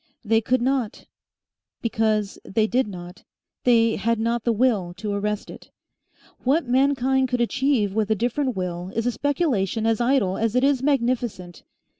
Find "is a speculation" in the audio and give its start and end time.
8.95-9.85